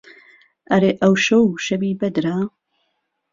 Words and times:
ئهرێ 0.69 0.91
ئهو 1.01 1.15
شهو 1.25 1.61
شهوی 1.65 1.91
بهدره 2.01 2.37